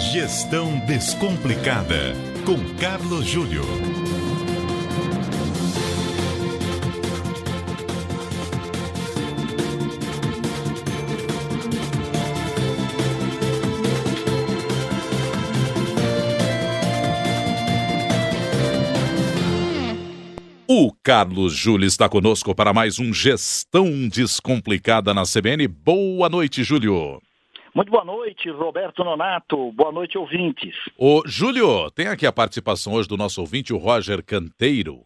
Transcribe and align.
Gestão 0.00 0.78
Descomplicada, 0.86 2.14
com 2.46 2.56
Carlos 2.76 3.26
Júlio. 3.26 3.62
O 20.66 20.90
Carlos 21.04 21.54
Júlio 21.54 21.86
está 21.86 22.08
conosco 22.08 22.54
para 22.54 22.72
mais 22.72 22.98
um 22.98 23.12
Gestão 23.12 24.08
Descomplicada 24.08 25.12
na 25.12 25.24
CBN. 25.24 25.68
Boa 25.68 26.30
noite, 26.30 26.64
Júlio. 26.64 27.20
Muito 27.74 27.90
boa 27.90 28.04
noite, 28.04 28.50
Roberto 28.50 29.04
Nonato. 29.04 29.70
Boa 29.72 29.92
noite, 29.92 30.18
ouvintes. 30.18 30.74
Ô, 30.98 31.22
Júlio, 31.24 31.90
tem 31.92 32.08
aqui 32.08 32.26
a 32.26 32.32
participação 32.32 32.94
hoje 32.94 33.08
do 33.08 33.16
nosso 33.16 33.40
ouvinte, 33.40 33.72
o 33.72 33.78
Roger 33.78 34.24
Canteiro. 34.24 35.04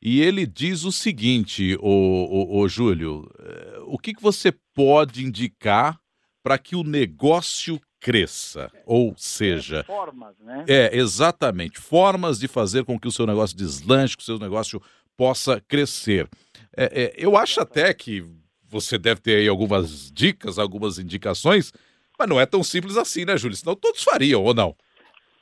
E 0.00 0.22
ele 0.22 0.46
diz 0.46 0.84
o 0.84 0.92
seguinte, 0.92 1.76
ô, 1.80 1.88
ô, 1.88 2.58
ô 2.58 2.68
Júlio, 2.68 3.30
eh, 3.38 3.80
o 3.86 3.98
que, 3.98 4.14
que 4.14 4.22
você 4.22 4.52
pode 4.74 5.24
indicar 5.24 5.98
para 6.42 6.56
que 6.56 6.74
o 6.74 6.82
negócio 6.82 7.78
cresça? 8.00 8.70
Ou 8.86 9.14
seja, 9.16 9.84
Formas, 9.84 10.38
né? 10.40 10.64
é 10.68 10.96
exatamente 10.96 11.78
formas 11.78 12.38
de 12.38 12.48
fazer 12.48 12.84
com 12.84 12.98
que 12.98 13.08
o 13.08 13.12
seu 13.12 13.26
negócio 13.26 13.56
deslanche, 13.56 14.16
que 14.16 14.22
o 14.22 14.26
seu 14.26 14.38
negócio 14.38 14.80
possa 15.16 15.60
crescer. 15.60 16.28
É, 16.74 16.84
é, 16.84 17.14
eu 17.16 17.36
acho 17.36 17.60
até 17.60 17.92
que 17.92 18.24
você 18.68 18.98
deve 18.98 19.20
ter 19.20 19.36
aí 19.36 19.48
algumas 19.48 20.10
dicas, 20.12 20.58
algumas 20.58 20.98
indicações, 20.98 21.72
mas 22.18 22.28
não 22.28 22.40
é 22.40 22.46
tão 22.46 22.62
simples 22.62 22.96
assim, 22.96 23.24
né, 23.24 23.36
Júlio? 23.36 23.56
Senão 23.56 23.74
todos 23.74 24.02
fariam, 24.02 24.42
ou 24.42 24.54
não? 24.54 24.74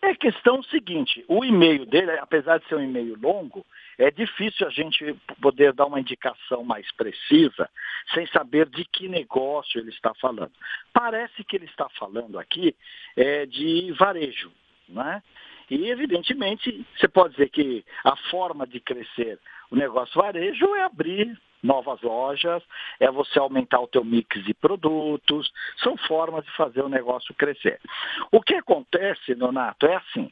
É 0.03 0.15
questão 0.15 0.63
seguinte, 0.65 1.25
o 1.27 1.43
e-mail 1.43 1.87
dele, 1.87 2.11
apesar 2.19 2.59
de 2.59 2.69
ser 2.69 2.75
um 2.75 2.83
e-mail 2.83 3.17
longo, 3.19 3.65
é 3.97 4.11
difícil 4.11 4.67
a 4.67 4.71
gente 4.71 5.17
poder 5.41 5.73
dar 5.73 5.87
uma 5.87 5.99
indicação 5.99 6.63
mais 6.63 6.91
precisa 6.93 7.71
sem 8.13 8.27
saber 8.27 8.69
de 8.69 8.85
que 8.85 9.09
negócio 9.09 9.81
ele 9.81 9.89
está 9.89 10.13
falando. 10.15 10.53
Parece 10.93 11.43
que 11.45 11.57
ele 11.57 11.65
está 11.65 11.89
falando 11.99 12.39
aqui 12.39 12.77
é, 13.17 13.47
de 13.47 13.93
varejo, 13.93 14.53
né? 14.89 15.23
E, 15.71 15.89
evidentemente, 15.89 16.85
você 16.95 17.09
pode 17.09 17.33
dizer 17.33 17.49
que 17.49 17.83
a 18.05 18.15
forma 18.31 18.67
de 18.67 18.81
crescer 18.81 19.39
o 19.71 19.77
negócio 19.77 20.21
varejo 20.21 20.75
é 20.75 20.83
abrir 20.83 21.41
novas 21.65 22.01
lojas, 22.03 22.63
é 23.01 23.11
você 23.11 23.39
aumentar 23.39 23.81
o 23.81 23.89
teu 23.89 24.05
mix 24.05 24.45
de 24.45 24.53
produtos, 24.53 25.51
são 25.83 25.97
formas 25.97 26.45
de 26.45 26.51
fazer 26.53 26.83
o 26.83 26.89
negócio 26.89 27.35
crescer. 27.35 27.81
O 28.31 28.41
que 28.43 28.55
acontece, 28.55 29.35
Donato, 29.35 29.87
é 29.87 29.97
assim, 29.97 30.31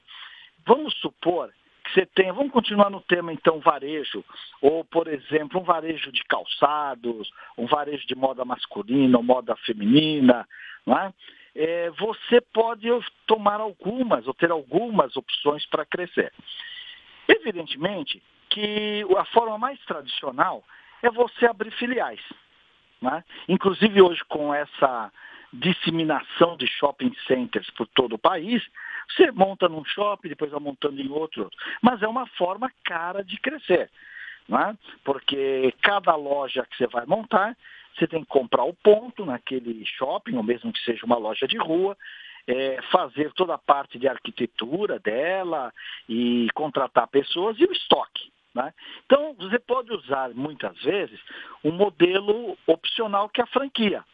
vamos 0.67 0.95
supor 1.01 1.51
que 1.85 1.95
você 1.95 2.07
tenha, 2.07 2.33
vamos 2.33 2.53
continuar 2.53 2.91
no 2.91 3.01
tema 3.01 3.33
então 3.33 3.59
varejo, 3.61 4.23
ou 4.61 4.85
por 4.85 5.09
exemplo 5.09 5.61
um 5.61 5.65
varejo 5.65 6.13
de 6.13 6.23
calçados, 6.25 7.33
um 7.57 7.67
varejo 7.67 8.07
de 8.07 8.15
moda 8.15 8.45
masculina 8.45 9.17
ou 9.17 9.25
moda 9.25 9.57
feminina, 9.57 10.47
não 10.87 10.97
é? 10.99 11.13
É, 11.55 11.91
você 11.91 12.41
pode 12.41 12.89
tomar 13.27 13.61
algumas 13.61 14.27
ou 14.27 14.33
ter 14.33 14.51
algumas 14.51 15.17
opções 15.17 15.67
para 15.67 15.85
crescer. 15.85 16.33
Evidentemente 17.29 18.23
que 18.49 19.05
a 19.17 19.25
forma 19.27 19.59
mais 19.59 19.79
tradicional 19.85 20.63
é 21.03 21.11
você 21.11 21.47
abrir 21.47 21.71
filiais. 21.73 22.21
Né? 23.01 23.25
Inclusive 23.49 24.01
hoje 24.01 24.23
com 24.29 24.55
essa 24.55 25.13
disseminação 25.53 26.57
de 26.57 26.67
shopping 26.67 27.13
centers 27.27 27.69
por 27.71 27.87
todo 27.89 28.15
o 28.15 28.19
país, 28.19 28.63
você 29.11 29.31
monta 29.33 29.69
num 29.69 29.85
shopping, 29.85 30.29
depois 30.29 30.51
vai 30.51 30.61
montando 30.61 31.01
em 31.01 31.11
outro, 31.11 31.51
mas 31.83 32.03
é 32.03 32.09
uma 32.09 32.27
forma 32.27 32.73
cara 32.85 33.23
de 33.23 33.37
crescer. 33.39 33.91
Né? 34.49 34.77
Porque 35.05 35.75
cada 35.83 36.15
loja 36.15 36.67
que 36.71 36.77
você 36.77 36.87
vai 36.87 37.05
montar, 37.07 37.57
você 37.95 38.07
tem 38.07 38.23
que 38.23 38.29
comprar 38.29 38.65
o 38.65 38.75
ponto 38.75 39.27
naquele 39.27 39.85
shopping, 39.85 40.37
ou 40.37 40.43
mesmo 40.43 40.73
que 40.73 40.83
seja 40.85 41.05
uma 41.05 41.19
loja 41.19 41.47
de 41.47 41.59
rua, 41.59 41.97
é, 42.47 42.81
fazer 42.91 43.33
toda 43.35 43.55
a 43.55 43.59
parte 43.59 43.99
de 43.99 44.09
arquitetura 44.09 44.99
dela 44.99 45.73
e 46.09 46.49
contratar 46.55 47.07
pessoas 47.09 47.59
e 47.59 47.65
o 47.65 47.73
estoque. 47.73 48.33
Né? 48.55 48.73
Então, 49.07 49.35
você 49.35 49.59
pode 49.59 49.93
usar 49.93 50.31
muitas 50.35 50.77
vezes 50.83 51.19
um 51.65 51.73
modelo 51.73 52.57
opcional 52.67 53.29
que 53.29 53.41
é 53.41 53.45
a 53.45 53.49
franquia. 53.49 54.05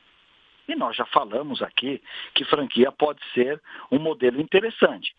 E 0.69 0.76
nós 0.76 0.94
já 0.97 1.06
falamos 1.06 1.62
aqui 1.62 2.03
que 2.34 2.44
franquia 2.44 2.93
pode 2.93 3.21
ser 3.32 3.60
um 3.91 3.98
modelo 3.98 4.41
interessante. 4.41 5.15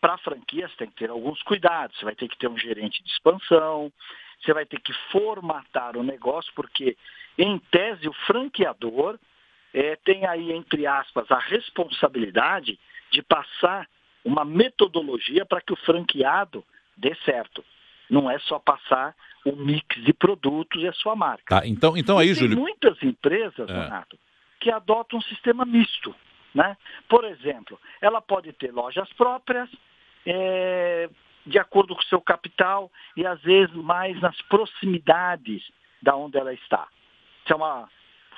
Para 0.00 0.16
franquias 0.18 0.74
tem 0.76 0.88
que 0.88 0.96
ter 0.96 1.10
alguns 1.10 1.42
cuidados. 1.42 1.96
Você 1.98 2.04
vai 2.04 2.14
ter 2.14 2.28
que 2.28 2.38
ter 2.38 2.48
um 2.48 2.56
gerente 2.56 3.02
de 3.02 3.10
expansão, 3.10 3.92
você 4.40 4.52
vai 4.52 4.64
ter 4.64 4.80
que 4.80 4.92
formatar 5.10 5.96
o 5.96 6.02
negócio, 6.02 6.52
porque, 6.54 6.96
em 7.36 7.58
tese, 7.70 8.08
o 8.08 8.12
franqueador 8.26 9.18
é, 9.74 9.96
tem 9.96 10.26
aí, 10.26 10.52
entre 10.52 10.86
aspas, 10.86 11.30
a 11.30 11.38
responsabilidade 11.38 12.78
de 13.10 13.22
passar 13.22 13.88
uma 14.24 14.44
metodologia 14.44 15.44
para 15.44 15.60
que 15.60 15.72
o 15.72 15.76
franqueado 15.76 16.64
dê 16.96 17.14
certo. 17.24 17.64
Não 18.12 18.30
é 18.30 18.38
só 18.40 18.58
passar 18.58 19.14
o 19.42 19.56
mix 19.56 19.86
de 20.04 20.12
produtos 20.12 20.82
e 20.82 20.86
a 20.86 20.92
sua 20.92 21.16
marca. 21.16 21.60
Tá, 21.60 21.66
então, 21.66 21.96
então 21.96 22.18
aí, 22.18 22.26
tem 22.26 22.34
Júlio. 22.34 22.58
muitas 22.58 23.02
empresas, 23.02 23.68
É. 23.70 23.72
Renato, 23.72 24.18
que 24.60 24.70
adotam 24.70 25.18
um 25.18 25.22
sistema 25.22 25.64
misto. 25.64 26.14
Né? 26.54 26.76
Por 27.08 27.24
exemplo, 27.24 27.80
ela 28.02 28.20
pode 28.20 28.52
ter 28.52 28.70
lojas 28.70 29.10
próprias, 29.14 29.70
é, 30.26 31.08
de 31.46 31.58
acordo 31.58 31.94
com 31.94 32.02
o 32.02 32.04
seu 32.04 32.20
capital, 32.20 32.92
e 33.16 33.26
às 33.26 33.40
vezes 33.40 33.74
mais 33.74 34.20
nas 34.20 34.40
proximidades 34.42 35.62
da 36.02 36.14
onde 36.14 36.36
ela 36.36 36.52
está. 36.52 36.86
Se 37.46 37.52
é 37.54 37.56
uma 37.56 37.88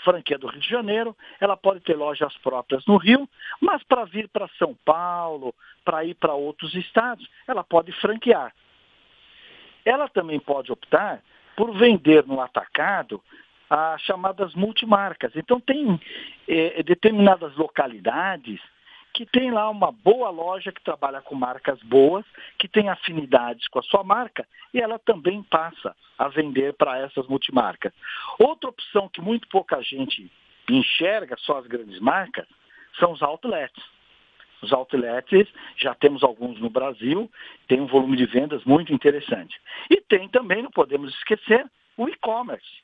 franquia 0.04 0.38
do 0.38 0.46
Rio 0.46 0.60
de 0.60 0.68
Janeiro, 0.68 1.16
ela 1.40 1.56
pode 1.56 1.80
ter 1.80 1.96
lojas 1.96 2.36
próprias 2.38 2.86
no 2.86 2.96
Rio, 2.96 3.28
mas 3.60 3.82
para 3.82 4.04
vir 4.04 4.28
para 4.28 4.46
São 4.56 4.76
Paulo, 4.84 5.52
para 5.84 6.04
ir 6.04 6.14
para 6.14 6.34
outros 6.34 6.74
estados, 6.74 7.28
ela 7.48 7.64
pode 7.64 7.90
franquear. 8.00 8.54
Ela 9.84 10.08
também 10.08 10.40
pode 10.40 10.72
optar 10.72 11.22
por 11.56 11.72
vender 11.76 12.26
no 12.26 12.40
atacado 12.40 13.22
as 13.68 14.00
chamadas 14.02 14.54
multimarcas. 14.54 15.32
Então 15.34 15.60
tem 15.60 16.00
eh, 16.48 16.82
determinadas 16.82 17.54
localidades 17.56 18.60
que 19.12 19.24
tem 19.24 19.52
lá 19.52 19.70
uma 19.70 19.92
boa 19.92 20.28
loja 20.28 20.72
que 20.72 20.82
trabalha 20.82 21.22
com 21.22 21.36
marcas 21.36 21.80
boas, 21.84 22.26
que 22.58 22.66
tem 22.66 22.88
afinidades 22.88 23.68
com 23.68 23.78
a 23.78 23.82
sua 23.82 24.02
marca 24.02 24.46
e 24.72 24.80
ela 24.80 24.98
também 24.98 25.40
passa 25.44 25.94
a 26.18 26.28
vender 26.28 26.74
para 26.74 26.98
essas 26.98 27.26
multimarcas. 27.28 27.92
Outra 28.38 28.70
opção 28.70 29.08
que 29.08 29.20
muito 29.20 29.48
pouca 29.48 29.80
gente 29.82 30.30
enxerga, 30.68 31.36
só 31.38 31.58
as 31.58 31.66
grandes 31.66 32.00
marcas, 32.00 32.46
são 32.98 33.12
os 33.12 33.22
outlets. 33.22 33.82
Os 34.64 34.72
outlets, 34.72 35.46
já 35.76 35.94
temos 35.94 36.22
alguns 36.22 36.58
no 36.58 36.70
Brasil, 36.70 37.30
tem 37.68 37.80
um 37.80 37.86
volume 37.86 38.16
de 38.16 38.24
vendas 38.24 38.64
muito 38.64 38.92
interessante. 38.92 39.60
E 39.90 40.00
tem 40.00 40.26
também, 40.28 40.62
não 40.62 40.70
podemos 40.70 41.12
esquecer, 41.14 41.66
o 41.96 42.08
e-commerce. 42.08 42.82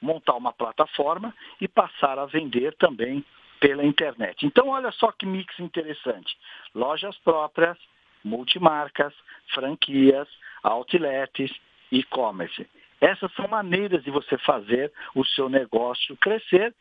Montar 0.00 0.34
uma 0.34 0.52
plataforma 0.52 1.34
e 1.58 1.66
passar 1.66 2.18
a 2.18 2.26
vender 2.26 2.74
também 2.76 3.24
pela 3.58 3.84
internet. 3.84 4.44
Então, 4.44 4.68
olha 4.68 4.92
só 4.92 5.10
que 5.10 5.24
mix 5.24 5.58
interessante. 5.58 6.36
Lojas 6.74 7.16
próprias, 7.18 7.78
multimarcas, 8.22 9.14
franquias, 9.54 10.28
outlets, 10.62 11.50
e-commerce. 11.90 12.68
Essas 13.00 13.32
são 13.34 13.48
maneiras 13.48 14.02
de 14.04 14.10
você 14.10 14.36
fazer 14.38 14.92
o 15.14 15.24
seu 15.24 15.48
negócio 15.48 16.16
crescer, 16.16 16.74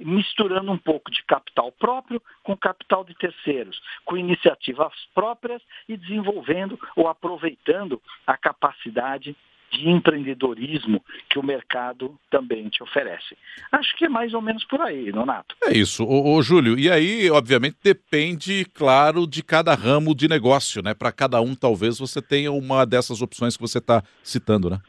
misturando 0.00 0.72
um 0.72 0.78
pouco 0.78 1.10
de 1.10 1.22
capital 1.24 1.70
próprio 1.72 2.20
com 2.42 2.56
capital 2.56 3.04
de 3.04 3.14
terceiros, 3.14 3.80
com 4.04 4.16
iniciativas 4.16 4.92
próprias 5.14 5.62
e 5.88 5.96
desenvolvendo 5.96 6.78
ou 6.96 7.08
aproveitando 7.08 8.00
a 8.26 8.36
capacidade 8.36 9.36
de 9.70 9.88
empreendedorismo 9.88 11.02
que 11.28 11.38
o 11.38 11.42
mercado 11.42 12.18
também 12.28 12.68
te 12.68 12.82
oferece. 12.82 13.36
Acho 13.70 13.96
que 13.96 14.04
é 14.04 14.08
mais 14.08 14.34
ou 14.34 14.42
menos 14.42 14.64
por 14.64 14.80
aí, 14.80 15.12
Nonato. 15.12 15.54
É 15.62 15.72
isso, 15.72 16.04
ô, 16.04 16.34
ô, 16.34 16.42
Júlio. 16.42 16.78
E 16.78 16.90
aí, 16.90 17.30
obviamente, 17.30 17.76
depende, 17.82 18.64
claro, 18.74 19.26
de 19.26 19.42
cada 19.42 19.74
ramo 19.74 20.14
de 20.14 20.28
negócio, 20.28 20.82
né? 20.82 20.92
Para 20.92 21.12
cada 21.12 21.40
um, 21.40 21.54
talvez 21.54 21.98
você 21.98 22.20
tenha 22.20 22.50
uma 22.50 22.84
dessas 22.84 23.22
opções 23.22 23.56
que 23.56 23.62
você 23.62 23.78
está 23.78 24.02
citando, 24.24 24.68
né? 24.68 24.80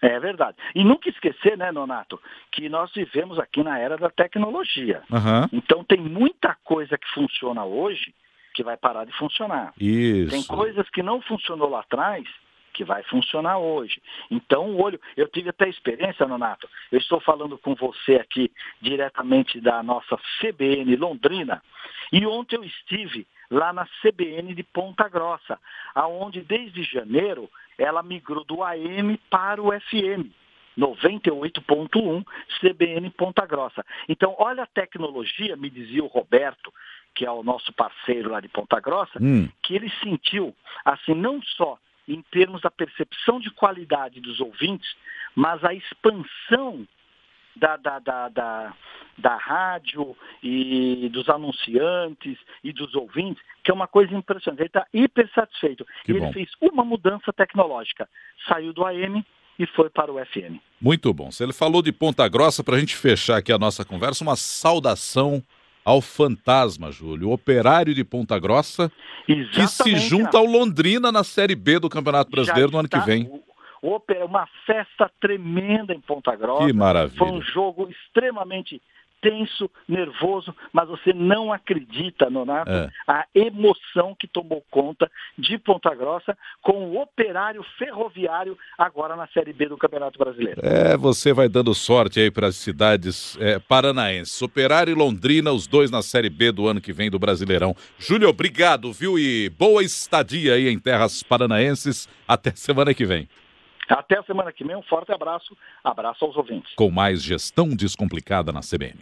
É 0.00 0.18
verdade. 0.20 0.56
E 0.74 0.84
nunca 0.84 1.08
esquecer, 1.08 1.56
né, 1.56 1.72
Nonato, 1.72 2.20
que 2.52 2.68
nós 2.68 2.92
vivemos 2.92 3.38
aqui 3.38 3.62
na 3.62 3.78
era 3.78 3.96
da 3.96 4.10
tecnologia. 4.10 5.02
Aham. 5.12 5.48
Então 5.52 5.82
tem 5.84 5.98
muita 5.98 6.56
coisa 6.64 6.96
que 6.96 7.08
funciona 7.14 7.64
hoje 7.64 8.14
que 8.54 8.62
vai 8.62 8.76
parar 8.76 9.04
de 9.04 9.12
funcionar. 9.12 9.72
Isso. 9.80 10.30
Tem 10.30 10.42
coisas 10.42 10.88
que 10.90 11.02
não 11.02 11.20
funcionou 11.22 11.68
lá 11.68 11.80
atrás 11.80 12.24
que 12.78 12.84
vai 12.84 13.02
funcionar 13.02 13.58
hoje. 13.58 14.00
Então, 14.30 14.70
o 14.70 14.80
olho. 14.80 15.00
Eu 15.16 15.26
tive 15.28 15.50
até 15.50 15.68
experiência, 15.68 16.26
Nonato. 16.28 16.68
Eu 16.92 16.98
estou 16.98 17.20
falando 17.20 17.58
com 17.58 17.74
você 17.74 18.14
aqui 18.14 18.52
diretamente 18.80 19.60
da 19.60 19.82
nossa 19.82 20.16
CBN 20.40 20.94
Londrina. 20.94 21.60
E 22.12 22.24
ontem 22.24 22.54
eu 22.54 22.62
estive 22.62 23.26
lá 23.50 23.72
na 23.72 23.86
CBN 24.02 24.54
de 24.54 24.62
Ponta 24.62 25.08
Grossa, 25.08 25.58
aonde 25.94 26.40
desde 26.42 26.82
janeiro 26.82 27.50
ela 27.76 28.02
migrou 28.02 28.44
do 28.44 28.62
AM 28.62 29.16
para 29.30 29.62
o 29.62 29.70
FM. 29.72 30.30
98.1 30.78 32.24
CBN 32.60 33.10
Ponta 33.10 33.44
Grossa. 33.44 33.84
Então, 34.08 34.36
olha 34.38 34.62
a 34.62 34.66
tecnologia, 34.66 35.56
me 35.56 35.68
dizia 35.68 36.04
o 36.04 36.06
Roberto, 36.06 36.72
que 37.14 37.26
é 37.26 37.30
o 37.30 37.42
nosso 37.42 37.72
parceiro 37.72 38.30
lá 38.30 38.38
de 38.40 38.48
Ponta 38.48 38.78
Grossa, 38.78 39.18
hum. 39.20 39.48
que 39.60 39.74
ele 39.74 39.90
sentiu, 40.02 40.54
assim, 40.84 41.14
não 41.14 41.42
só 41.42 41.78
em 42.06 42.22
termos 42.30 42.62
da 42.62 42.70
percepção 42.70 43.40
de 43.40 43.50
qualidade 43.50 44.20
dos 44.20 44.40
ouvintes, 44.40 44.88
mas 45.34 45.62
a 45.64 45.74
expansão 45.74 46.86
da, 47.58 47.76
da, 47.76 47.98
da, 47.98 48.28
da, 48.28 48.74
da 49.18 49.36
rádio 49.36 50.16
e 50.42 51.08
dos 51.12 51.28
anunciantes 51.28 52.38
e 52.62 52.72
dos 52.72 52.94
ouvintes, 52.94 53.42
que 53.62 53.70
é 53.70 53.74
uma 53.74 53.86
coisa 53.86 54.14
impressionante. 54.14 54.60
Ele 54.60 54.68
está 54.68 54.86
hiper 54.92 55.30
satisfeito. 55.34 55.86
Que 56.04 56.12
ele 56.12 56.20
bom. 56.20 56.32
fez 56.32 56.48
uma 56.60 56.84
mudança 56.84 57.32
tecnológica. 57.32 58.08
Saiu 58.48 58.72
do 58.72 58.84
AM 58.84 59.24
e 59.58 59.66
foi 59.66 59.90
para 59.90 60.12
o 60.12 60.24
FM. 60.24 60.60
Muito 60.80 61.12
bom. 61.12 61.30
Se 61.30 61.42
ele 61.42 61.52
falou 61.52 61.82
de 61.82 61.92
Ponta 61.92 62.28
Grossa, 62.28 62.62
para 62.62 62.76
a 62.76 62.80
gente 62.80 62.94
fechar 62.94 63.38
aqui 63.38 63.52
a 63.52 63.58
nossa 63.58 63.84
conversa, 63.84 64.22
uma 64.22 64.36
saudação 64.36 65.42
ao 65.84 66.00
fantasma, 66.00 66.92
Júlio, 66.92 67.30
operário 67.30 67.94
de 67.94 68.04
Ponta 68.04 68.38
Grossa, 68.38 68.92
Exatamente, 69.26 69.56
que 69.56 69.66
se 69.68 69.96
junta 69.96 70.36
ao 70.36 70.44
Londrina 70.44 71.10
na 71.10 71.24
Série 71.24 71.54
B 71.54 71.78
do 71.78 71.88
Campeonato 71.88 72.30
Brasileiro 72.30 72.70
no 72.70 72.78
ano 72.78 72.88
que 72.88 73.00
vem. 73.00 73.28
Uma 73.82 74.46
festa 74.66 75.10
tremenda 75.20 75.94
em 75.94 76.00
Ponta 76.00 76.34
Grossa. 76.34 76.66
Que 76.66 76.72
maravilha. 76.72 77.18
Foi 77.18 77.30
um 77.30 77.42
jogo 77.42 77.88
extremamente 77.88 78.80
tenso, 79.20 79.70
nervoso, 79.88 80.54
mas 80.72 80.88
você 80.88 81.12
não 81.12 81.52
acredita, 81.52 82.30
Nonato, 82.30 82.70
é. 82.70 82.90
a 83.06 83.26
emoção 83.34 84.14
que 84.18 84.26
tomou 84.26 84.64
conta 84.70 85.10
de 85.36 85.58
Ponta 85.58 85.94
Grossa 85.94 86.36
com 86.62 86.88
o 86.88 87.00
operário 87.00 87.64
ferroviário 87.78 88.56
agora 88.76 89.16
na 89.16 89.26
Série 89.28 89.52
B 89.52 89.68
do 89.68 89.76
Campeonato 89.76 90.18
Brasileiro. 90.18 90.60
É, 90.64 90.96
você 90.96 91.32
vai 91.32 91.48
dando 91.48 91.74
sorte 91.74 92.20
aí 92.20 92.30
para 92.30 92.48
as 92.48 92.56
cidades 92.56 93.36
é, 93.40 93.58
paranaenses. 93.58 94.40
Operário 94.40 94.92
e 94.92 94.94
Londrina, 94.94 95.52
os 95.52 95.66
dois 95.66 95.90
na 95.90 96.02
Série 96.02 96.30
B 96.30 96.52
do 96.52 96.68
ano 96.68 96.80
que 96.80 96.92
vem 96.92 97.10
do 97.10 97.18
Brasileirão. 97.18 97.74
Júlio, 97.98 98.28
obrigado, 98.28 98.92
viu? 98.92 99.18
E 99.18 99.50
boa 99.50 99.82
estadia 99.82 100.54
aí 100.54 100.68
em 100.68 100.78
terras 100.78 101.22
paranaenses. 101.22 102.08
Até 102.26 102.52
semana 102.54 102.94
que 102.94 103.04
vem. 103.04 103.28
Até 103.88 104.18
a 104.18 104.22
semana 104.22 104.52
que 104.52 104.64
vem, 104.64 104.76
um 104.76 104.82
forte 104.82 105.12
abraço, 105.12 105.56
abraço 105.82 106.24
aos 106.24 106.36
ouvintes. 106.36 106.74
Com 106.74 106.90
mais 106.90 107.22
gestão 107.22 107.68
descomplicada 107.70 108.52
na 108.52 108.60
CBN. 108.60 108.98